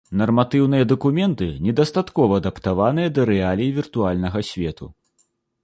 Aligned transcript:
Нарматыўныя 0.19 0.87
дакументы 0.91 1.49
недастаткова 1.65 2.39
адаптаваныя 2.43 3.13
да 3.21 3.29
рэалій 3.33 3.69
віртуальнага 3.79 4.39
свету. 4.51 4.93